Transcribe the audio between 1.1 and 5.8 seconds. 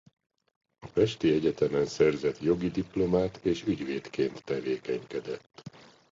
egyetemen szerzett jogi diplomát és ügyvédként tevékenykedett.